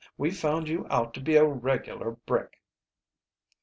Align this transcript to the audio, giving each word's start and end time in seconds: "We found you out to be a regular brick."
"We 0.17 0.31
found 0.31 0.67
you 0.67 0.87
out 0.89 1.13
to 1.13 1.19
be 1.21 1.35
a 1.35 1.45
regular 1.45 2.09
brick." 2.09 2.59